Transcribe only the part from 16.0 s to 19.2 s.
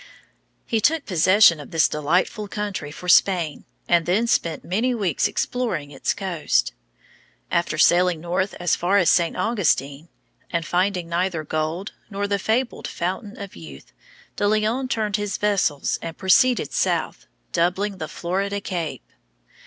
and proceeded south, doubling the Florida Cape.